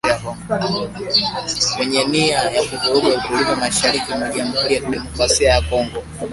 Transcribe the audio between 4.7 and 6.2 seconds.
ya kidemokrasia ya Kongo